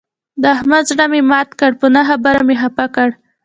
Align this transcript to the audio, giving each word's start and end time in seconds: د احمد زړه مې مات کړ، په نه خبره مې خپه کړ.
د 0.41 0.43
احمد 0.55 0.83
زړه 0.91 1.05
مې 1.11 1.21
مات 1.31 1.49
کړ، 1.59 1.71
په 1.81 1.87
نه 1.95 2.01
خبره 2.09 2.41
مې 2.47 2.55
خپه 2.61 2.85
کړ. 2.95 3.09